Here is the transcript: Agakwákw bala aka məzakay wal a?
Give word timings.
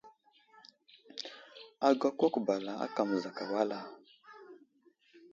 Agakwákw 1.87 2.35
bala 2.47 2.73
aka 2.85 3.01
məzakay 3.09 3.47
wal 3.53 3.71
a? 3.77 3.79